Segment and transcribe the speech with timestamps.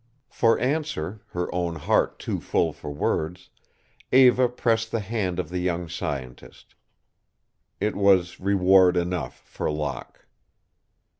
[0.31, 3.51] For answer, her own heart too full for words,
[4.11, 6.73] Eva pressed the hand of the young scientist.
[7.79, 10.25] It was reward enough for Locke.